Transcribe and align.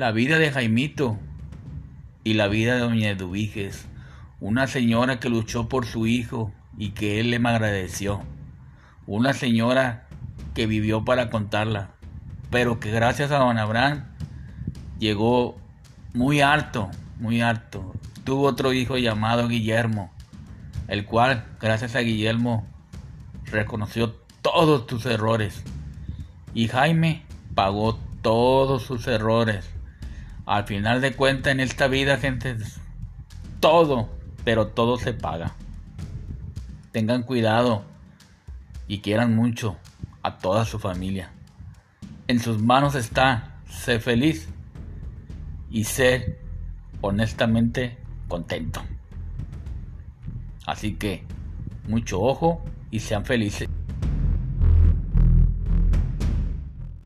La 0.00 0.12
vida 0.12 0.38
de 0.38 0.50
Jaimito 0.50 1.18
y 2.24 2.32
la 2.32 2.48
vida 2.48 2.72
de 2.72 2.80
Doña 2.80 3.10
Eduviges, 3.10 3.84
una 4.40 4.66
señora 4.66 5.20
que 5.20 5.28
luchó 5.28 5.68
por 5.68 5.84
su 5.84 6.06
hijo 6.06 6.50
y 6.78 6.92
que 6.92 7.20
él 7.20 7.28
le 7.28 7.36
agradeció. 7.36 8.22
Una 9.06 9.34
señora 9.34 10.08
que 10.54 10.64
vivió 10.64 11.04
para 11.04 11.28
contarla, 11.28 11.90
pero 12.48 12.80
que 12.80 12.90
gracias 12.90 13.30
a 13.30 13.40
don 13.40 13.58
Abraham 13.58 14.06
llegó 14.98 15.58
muy 16.14 16.40
alto, 16.40 16.88
muy 17.18 17.42
alto. 17.42 17.92
Tuvo 18.24 18.46
otro 18.46 18.72
hijo 18.72 18.96
llamado 18.96 19.48
Guillermo, 19.48 20.10
el 20.88 21.04
cual, 21.04 21.44
gracias 21.60 21.94
a 21.94 22.00
Guillermo, 22.00 22.66
reconoció 23.44 24.14
todos 24.40 24.86
tus 24.86 25.04
errores. 25.04 25.62
Y 26.54 26.68
Jaime 26.68 27.22
pagó 27.54 27.98
todos 28.22 28.82
sus 28.82 29.06
errores. 29.06 29.68
Al 30.50 30.64
final 30.64 31.00
de 31.00 31.12
cuentas 31.12 31.52
en 31.52 31.60
esta 31.60 31.86
vida, 31.86 32.16
gente, 32.16 32.56
todo, 33.60 34.08
pero 34.42 34.66
todo 34.66 34.96
se 34.96 35.14
paga. 35.14 35.54
Tengan 36.90 37.22
cuidado 37.22 37.84
y 38.88 38.98
quieran 38.98 39.36
mucho 39.36 39.76
a 40.24 40.38
toda 40.38 40.64
su 40.64 40.80
familia. 40.80 41.30
En 42.26 42.40
sus 42.40 42.60
manos 42.60 42.96
está 42.96 43.60
ser 43.68 44.00
feliz 44.00 44.48
y 45.70 45.84
ser 45.84 46.40
honestamente 47.00 47.98
contento. 48.26 48.82
Así 50.66 50.94
que 50.94 51.22
mucho 51.86 52.20
ojo 52.20 52.64
y 52.90 52.98
sean 52.98 53.24
felices. 53.24 53.68